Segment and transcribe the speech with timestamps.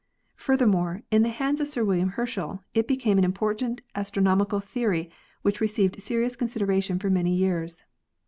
[0.37, 5.11] Further more, in the hands of Sir William Herschel it became an important astronomical theory
[5.43, 7.83] which received serious con sideration for many years.